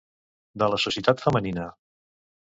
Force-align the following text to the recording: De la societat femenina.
De 0.61 0.69
la 0.73 0.79
societat 0.85 1.21
femenina. 1.25 1.67